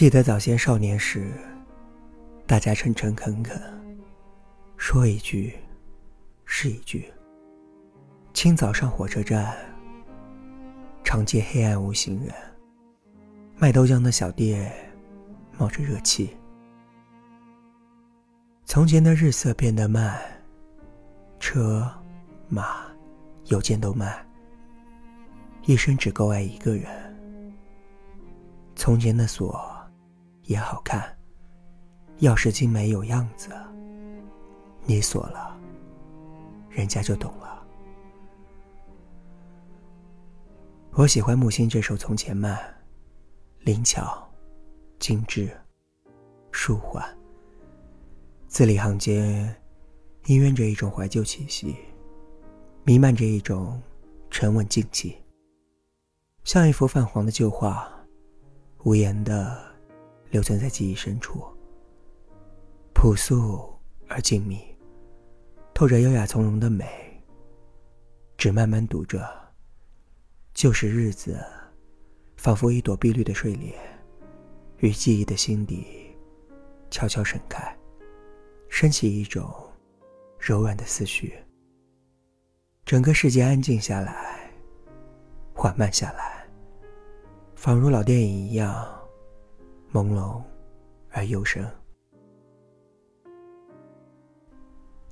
[0.00, 1.30] 记得早先少年时，
[2.46, 3.60] 大家诚诚恳恳，
[4.78, 5.54] 说一句
[6.46, 7.12] 是一句。
[8.32, 9.54] 清早上火车站，
[11.04, 12.34] 长街黑暗无行人，
[13.58, 14.72] 卖豆浆的小店
[15.58, 16.34] 冒着热气。
[18.64, 20.18] 从前的日色变得慢，
[21.38, 21.86] 车
[22.48, 22.86] 马
[23.48, 24.26] 邮件都慢，
[25.66, 26.88] 一生只够爱一个人。
[28.74, 29.69] 从前的锁
[30.50, 31.16] 也好看，
[32.22, 33.50] 钥匙精美有样子，
[34.84, 35.56] 你锁了，
[36.68, 37.64] 人家就懂了。
[40.90, 42.56] 我喜欢木心这首《从前慢》，
[43.64, 44.28] 灵巧、
[44.98, 45.56] 精致、
[46.50, 47.16] 舒缓，
[48.48, 49.54] 字里行间
[50.24, 51.76] 氤氲着一种怀旧气息，
[52.82, 53.80] 弥漫着一种
[54.30, 55.16] 沉稳静气，
[56.42, 57.88] 像一幅泛黄的旧画，
[58.82, 59.69] 无言的
[60.30, 61.44] 留存在记忆深处。
[62.94, 63.72] 朴素
[64.08, 64.60] 而静谧，
[65.74, 66.86] 透着优雅从容的美，
[68.36, 69.26] 只慢慢读着。
[70.52, 71.38] 就是日子，
[72.36, 73.72] 仿佛一朵碧绿的睡莲，
[74.78, 75.86] 于记忆的心底
[76.90, 77.74] 悄悄盛开，
[78.68, 79.50] 升起一种
[80.38, 81.32] 柔软的思绪。
[82.84, 84.52] 整个世界安静下来，
[85.54, 86.44] 缓慢下来，
[87.54, 88.99] 仿如老电影一样，
[89.92, 90.42] 朦胧
[91.10, 91.68] 而幽深。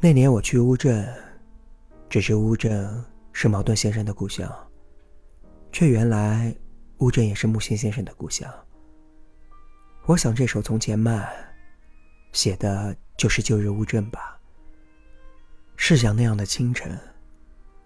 [0.00, 1.06] 那年我去乌镇，
[2.08, 4.50] 只是乌镇是茅盾先生的故乡。
[5.70, 6.54] 却原来，
[6.98, 8.52] 乌镇也是木心先生的故乡。
[10.06, 11.24] 我想这首《从前慢》，
[12.32, 14.38] 写的就是旧日乌镇吧。
[15.76, 16.98] 试想那样的清晨，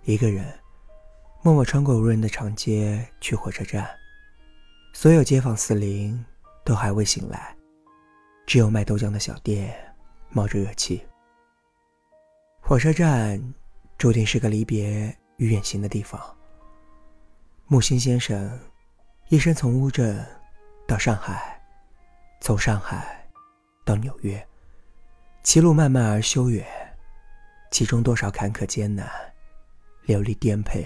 [0.04, 0.44] 一个人
[1.42, 3.88] 默默穿过无人的长街去火车站，
[4.92, 6.24] 所有街坊四邻
[6.66, 7.56] 都还未醒来，
[8.44, 9.72] 只有卖豆浆的小店
[10.30, 11.00] 冒着热气。
[12.60, 13.40] 火车站
[13.96, 16.20] 注定是个离别与远行的地方。
[17.68, 18.58] 木心先生
[19.28, 20.26] 一生从乌镇
[20.88, 21.62] 到上海，
[22.40, 23.24] 从上海
[23.84, 24.44] 到纽约，
[25.44, 26.66] 其路漫漫而修远，
[27.70, 29.08] 其中多少坎坷艰难、
[30.02, 30.84] 流离颠沛，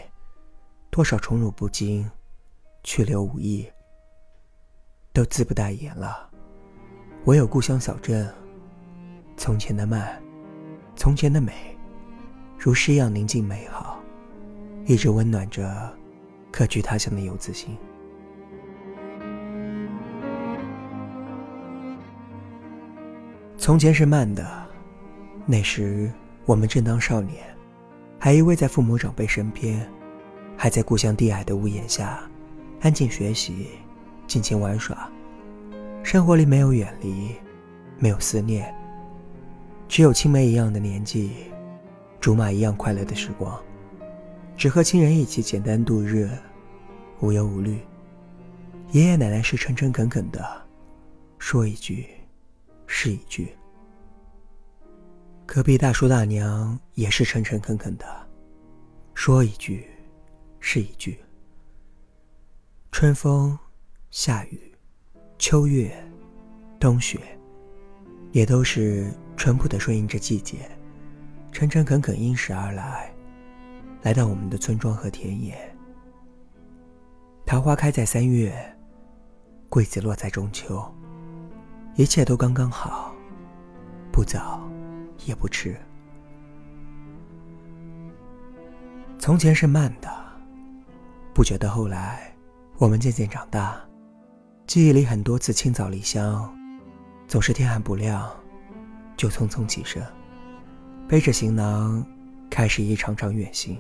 [0.91, 2.11] 多少宠辱不惊、
[2.83, 3.67] 去留无意，
[5.13, 6.29] 都自不待言了。
[7.25, 8.33] 唯有故乡小镇，
[9.37, 10.21] 从前的慢，
[10.97, 11.53] 从前的美，
[12.59, 14.01] 如诗一样宁静美好，
[14.87, 15.93] 一直温暖着。
[16.53, 17.77] 客居他乡的游子心。
[23.57, 24.67] 从前是慢的，
[25.47, 26.11] 那时
[26.45, 27.37] 我们正当少年，
[28.19, 29.89] 还依偎在父母长辈身边，
[30.57, 32.19] 还在故乡低矮的屋檐下，
[32.81, 33.69] 安静学习，
[34.31, 35.11] 尽情玩耍。
[36.05, 37.35] 生活里没有远离，
[37.99, 38.73] 没有思念，
[39.89, 41.33] 只有青梅一样的年纪，
[42.21, 43.61] 竹马一样快乐的时光。
[44.57, 46.31] 只和亲人一起简单度日，
[47.19, 47.81] 无忧无虑。
[48.93, 50.41] 爷爷奶奶是诚诚恳恳的，
[51.41, 52.07] 说一句
[52.87, 53.53] 是一句。
[55.45, 58.07] 隔壁大叔大娘也是诚诚恳恳的，
[59.13, 59.89] 说一句
[60.61, 61.19] 是一句。
[62.93, 63.59] 春风、
[64.11, 64.61] 夏雨、
[65.39, 65.89] 秋月、
[66.81, 67.21] 冬雪，
[68.33, 70.69] 也都是淳朴的顺应着季节，
[71.53, 73.15] 诚诚恳恳因时而来。
[74.03, 75.55] 来到我们的村庄和田野，
[77.47, 78.53] 桃花开在三月，
[79.69, 80.83] 桂子落在中秋，
[81.95, 83.15] 一切都刚刚好，
[84.11, 84.69] 不早
[85.25, 85.77] 也不迟。
[89.21, 90.11] 从前是慢的，
[91.33, 92.35] 不觉得后来
[92.79, 93.79] 我们渐渐长大，
[94.71, 96.49] 记忆里很多次清早离乡，
[97.27, 98.31] 总是天还不亮，
[99.17, 100.01] 就匆匆起身，
[101.09, 102.07] 背着行囊，
[102.49, 103.77] 开始一场场远行。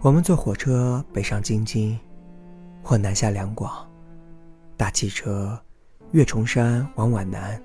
[0.00, 1.96] 我们坐火车北上京津，
[2.82, 3.88] 或南下两广，
[4.76, 5.56] 搭汽车
[6.10, 7.62] 越崇山往皖南，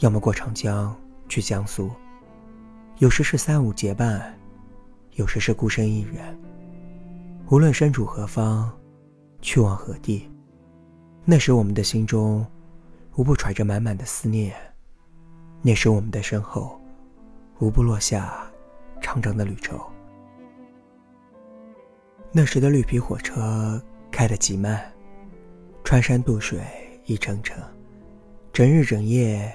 [0.00, 0.92] 要么过长江
[1.28, 1.88] 去江苏。
[2.98, 4.36] 有时是三五结伴，
[5.12, 6.36] 有时是孤身一人。
[7.50, 8.68] 无论身处何方，
[9.40, 10.28] 去往何地，
[11.28, 12.46] 那时我们的心中
[13.16, 14.54] 无不揣着满满的思念。
[15.60, 16.80] 那时我们的身后
[17.58, 18.48] 无不落下
[19.00, 19.76] 长长的旅愁。
[22.30, 24.80] 那时的绿皮火车开得极慢，
[25.82, 26.60] 穿山渡水
[27.06, 27.60] 一程程，
[28.52, 29.52] 整日整夜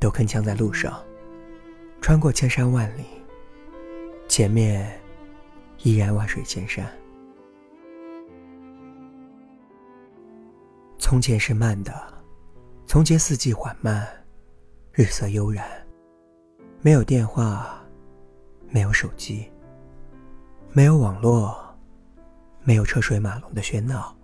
[0.00, 1.00] 都铿锵在路上，
[2.00, 3.04] 穿过千山万里，
[4.26, 4.90] 前面
[5.84, 6.84] 依然万水千山。
[11.06, 11.92] 从前是慢的，
[12.86, 14.08] 从前四季缓慢，
[14.90, 15.68] 日色悠然，
[16.80, 17.78] 没有电话，
[18.70, 19.46] 没有手机，
[20.72, 21.54] 没有网络，
[22.62, 24.16] 没有车水马龙的喧闹。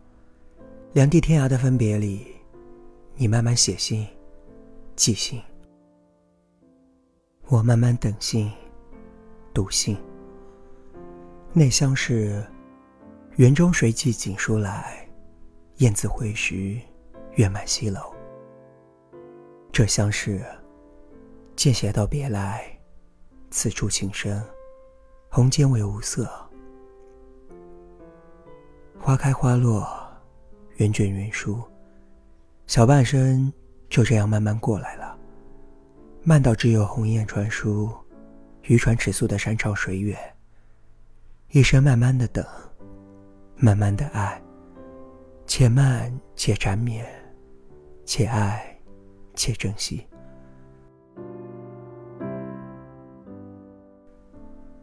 [0.94, 2.26] 两地天涯的分别里，
[3.14, 4.06] 你慢慢写信，
[4.96, 5.38] 寄信，
[7.48, 8.50] 我慢慢等信，
[9.52, 9.98] 读信。
[11.52, 12.42] 内乡是
[13.36, 14.99] 园中谁寄锦书来，
[15.80, 16.78] 雁字回时，
[17.36, 18.14] 月满西楼。
[19.72, 20.44] 这乡是
[21.56, 22.78] 见斜道别来，
[23.50, 24.44] 此处情深，
[25.30, 26.30] 红笺为无色。
[28.98, 29.88] 花开花落。
[30.76, 31.62] 云卷云舒，
[32.66, 33.50] 小半生
[33.88, 35.16] 就这样慢慢过来了。
[36.22, 37.90] 慢到只有鸿雁传书，
[38.64, 40.18] 渔船尺素的山长水远。
[41.52, 42.44] 一生慢慢的等，
[43.56, 44.40] 慢慢的爱，
[45.60, 47.06] 且慢且缠绵，
[48.06, 48.74] 且爱
[49.34, 50.08] 且珍惜。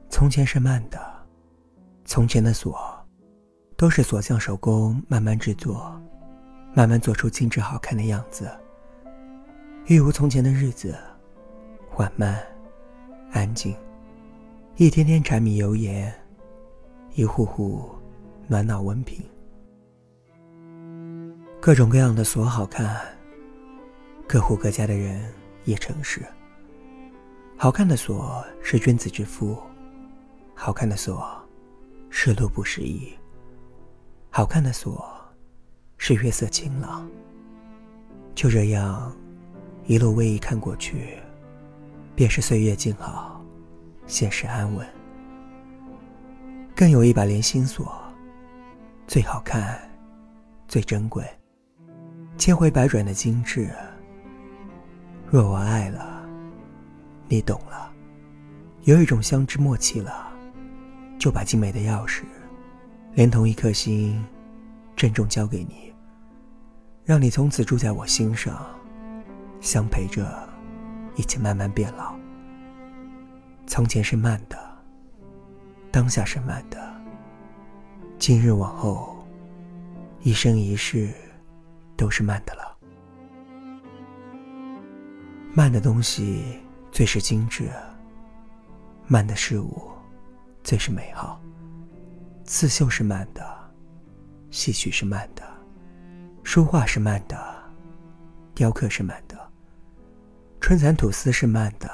[0.08, 1.00] 从前是慢的，
[2.06, 2.78] 从前的锁。
[3.76, 6.00] 都是锁匠手工慢慢制作，
[6.76, 8.48] 慢慢做出精致好看的样子。
[9.88, 10.96] 一如从前的日子，
[11.90, 12.38] 缓慢、
[13.32, 13.76] 安静，
[14.76, 16.14] 一天天柴米油盐，
[17.16, 17.90] 一户户
[18.48, 19.20] 暖脑温平。
[21.68, 22.98] 各种各样的锁好看，
[24.26, 25.22] 各户各家的人
[25.66, 26.26] 也诚实。
[27.58, 29.62] 好看的锁是君子之夫，
[30.56, 31.30] 好看的锁
[32.10, 33.12] 是路不拾遗。
[34.30, 35.06] 好看的锁，
[35.98, 37.06] 是月色晴朗。
[38.34, 39.14] 就这样，
[39.88, 41.18] 一路逶迤看过去，
[42.16, 43.44] 便是岁月静好，
[44.06, 44.88] 现实安稳。
[46.74, 47.94] 更有一把连心锁，
[49.06, 49.78] 最好看，
[50.66, 51.30] 最珍贵，
[52.38, 53.70] 千回百转的精致。
[55.30, 56.24] 若我爱了，
[57.28, 57.92] 你懂了，
[58.84, 60.32] 有一种相知默契了，
[61.20, 62.22] 就把精美的钥匙。
[63.14, 64.24] 连同一颗心，
[64.96, 65.92] 郑重交给你，
[67.04, 68.64] 让你从此住在我心上，
[69.60, 70.48] 相陪着，
[71.16, 72.16] 一起慢慢变老。
[73.66, 74.58] 从前是慢的，
[75.92, 76.94] 当下是慢的，
[78.20, 79.18] 今日往后，
[80.22, 81.12] 一生一世，
[81.98, 82.78] 都是慢的了。
[85.54, 86.60] 慢的东西
[86.92, 87.70] 最是精致，
[89.08, 89.90] 慢的事物
[90.64, 91.42] 最是美好。
[92.46, 93.44] 刺绣是慢的，
[94.52, 95.44] 戏曲是慢的，
[96.44, 97.38] 书画是慢的，
[98.56, 99.38] 雕刻是慢的，
[100.62, 101.90] 春蚕吐丝是慢的，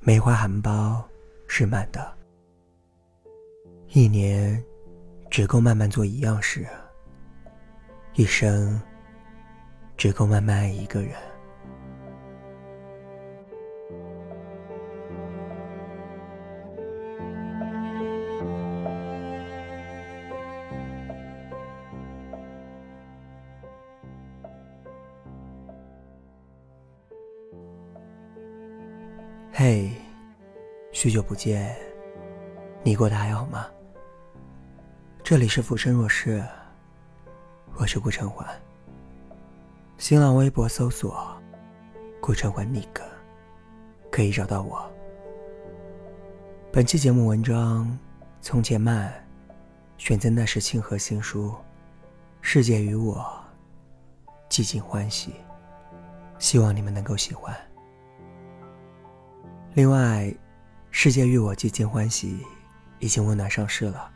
[0.00, 1.02] 梅花含苞
[1.46, 2.14] 是慢的。
[3.88, 4.62] 一年
[5.30, 6.66] 只够慢慢做一样事，
[8.16, 8.80] 一生
[9.96, 11.10] 只够慢慢爱一个人。
[29.52, 29.90] 嘿，
[30.92, 31.74] 许久不见，
[32.84, 33.66] 你过得还好吗？
[35.24, 36.44] 这里是浮生若世，
[37.76, 38.46] 我是顾晨环。
[39.98, 41.36] 新浪微博搜索
[42.22, 43.02] “顾晨环 Nick”，
[44.12, 44.88] 可以找到我。
[46.70, 47.84] 本期节目文章
[48.40, 49.12] 《从前慢》，
[49.98, 51.48] 选择那时清河新书
[52.40, 53.28] 《世界与我
[54.48, 55.32] 寂静欢喜》，
[56.38, 57.54] 希望你们能够喜欢。
[59.74, 60.26] 另外，
[60.92, 62.34] 《世界与我寂静欢喜》
[63.00, 64.08] 已经温暖上市了。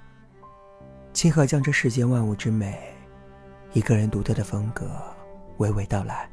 [1.12, 2.94] 清河将这世间万物之美，
[3.72, 4.86] 一个人独特的风格
[5.58, 6.28] 娓娓道来。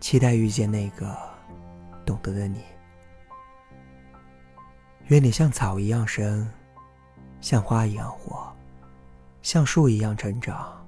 [0.00, 1.16] 期待遇见那个
[2.04, 2.62] 懂得的你。
[5.06, 6.48] 愿你像草一样生，
[7.40, 8.52] 像花一样活，
[9.42, 10.84] 像树一样成长，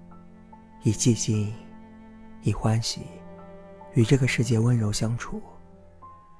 [0.82, 1.54] 以寂静，
[2.42, 3.02] 以欢喜，
[3.92, 5.42] 与这个世界温柔相处。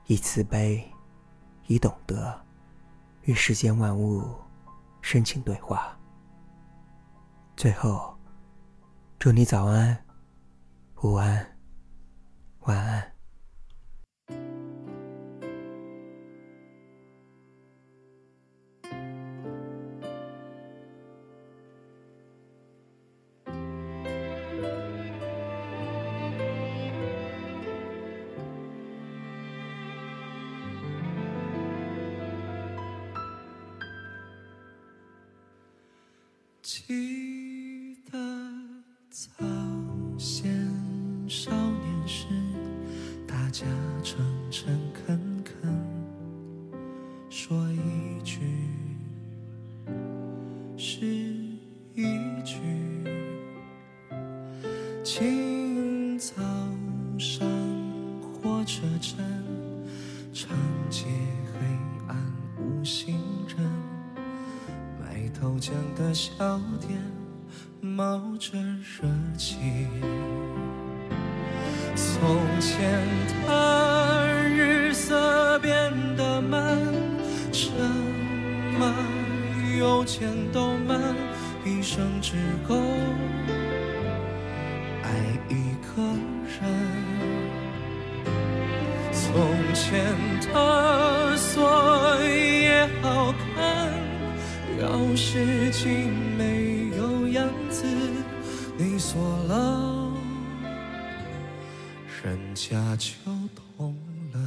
[0.07, 0.87] 以慈悲，
[1.67, 2.39] 以懂得，
[3.23, 4.23] 与世间万物
[5.01, 5.97] 深情对话。
[7.57, 8.14] 最后，
[9.25, 10.05] 祝你早安、
[11.03, 11.57] 午安、
[12.67, 13.13] 晚安。
[36.63, 37.54] 记
[39.17, 39.31] 早
[40.19, 40.51] 先
[41.29, 42.27] 少年时，
[43.29, 43.65] 大家
[44.03, 44.19] 诚
[44.51, 45.73] 诚恳恳，
[47.31, 48.41] 说一句
[50.77, 51.07] 是
[51.95, 52.03] 一
[52.43, 52.59] 句。
[55.05, 56.35] 清早
[57.17, 57.49] 上
[58.43, 59.17] 火车站，
[60.33, 60.59] 长
[60.91, 61.05] 街
[61.53, 61.61] 黑
[62.09, 62.17] 暗
[62.59, 63.15] 无行
[63.47, 63.65] 人，
[65.01, 66.99] 卖豆浆的小店
[67.85, 69.59] 冒着热气。
[71.95, 73.07] 从前
[73.47, 76.79] 的日色变得慢，
[77.53, 77.71] 车
[78.81, 78.91] 马
[79.79, 80.99] 邮件都慢，
[81.63, 82.37] 一生只
[82.67, 82.75] 够。
[85.03, 85.11] 爱
[85.51, 86.03] 一个
[86.49, 86.65] 人，
[89.13, 89.31] 从
[89.75, 90.03] 前
[90.51, 93.93] 的锁也好看，
[94.81, 96.74] 钥匙精美，
[99.15, 100.11] 你锁了，
[102.25, 103.15] 人家就
[103.79, 103.97] 懂
[104.33, 104.41] 了。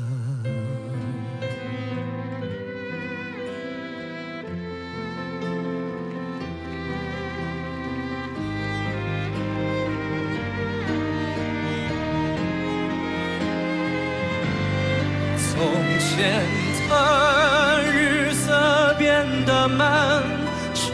[15.40, 15.64] 从
[16.00, 16.44] 前
[16.90, 20.22] 的日色变得慢，
[20.74, 20.92] 车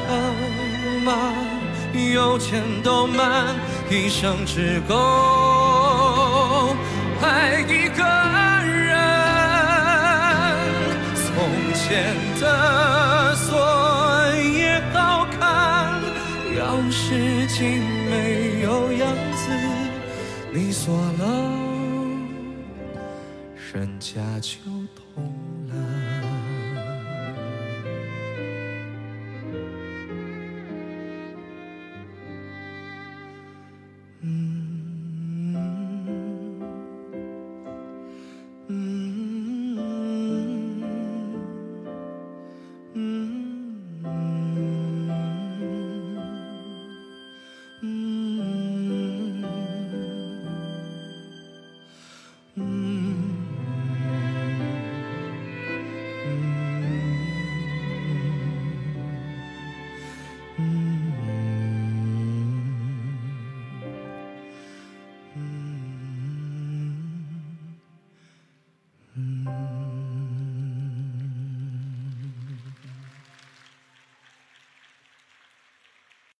[1.03, 1.33] 马
[2.13, 3.55] 邮件都慢，
[3.89, 6.75] 一生只够
[7.21, 8.03] 爱一个
[8.65, 8.97] 人。
[11.15, 11.27] 从
[11.73, 13.51] 前的锁
[14.35, 16.01] 也好看，
[16.57, 16.59] 钥
[16.91, 17.61] 匙竟
[18.09, 19.43] 没有样子，
[20.51, 21.21] 你锁了。
[23.73, 24.57] 人家就